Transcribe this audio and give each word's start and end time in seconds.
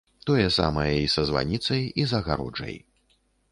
Тое 0.27 0.45
самае 0.55 0.93
і 1.01 1.11
са 1.17 1.25
званіцай, 1.29 1.83
і 2.03 2.09
з 2.13 2.19
агароджай. 2.23 2.75